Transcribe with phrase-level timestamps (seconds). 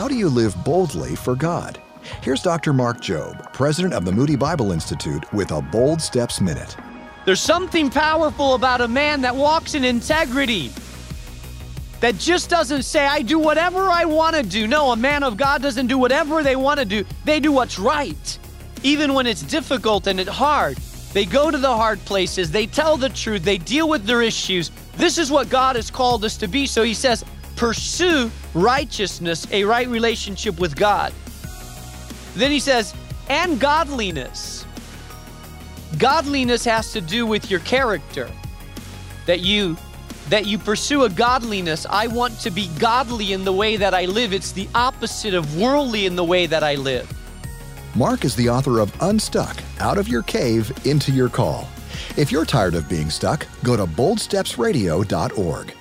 [0.00, 1.78] How do you live boldly for God?
[2.22, 2.72] Here's Dr.
[2.72, 6.74] Mark Jobe, president of the Moody Bible Institute, with a Bold Steps Minute.
[7.26, 10.72] There's something powerful about a man that walks in integrity,
[12.00, 14.66] that just doesn't say, I do whatever I want to do.
[14.66, 17.78] No, a man of God doesn't do whatever they want to do, they do what's
[17.78, 18.38] right,
[18.82, 20.78] even when it's difficult and it's hard.
[21.12, 24.70] They go to the hard places, they tell the truth, they deal with their issues.
[24.96, 26.66] This is what God has called us to be.
[26.66, 27.22] So he says,
[27.60, 31.12] pursue righteousness, a right relationship with God.
[32.34, 32.94] Then he says,
[33.28, 34.64] and godliness.
[35.98, 38.30] Godliness has to do with your character.
[39.26, 39.76] That you
[40.30, 41.84] that you pursue a godliness.
[41.90, 44.32] I want to be godly in the way that I live.
[44.32, 47.12] It's the opposite of worldly in the way that I live.
[47.94, 51.68] Mark is the author of Unstuck Out of Your Cave into Your Call.
[52.16, 55.74] If you're tired of being stuck, go to boldstepsradio.org.